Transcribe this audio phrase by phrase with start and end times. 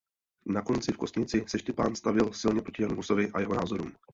[0.45, 3.91] Na koncilu v Kostnici se Štěpán stavěl silně proti Janu Husovi a jeho názorům.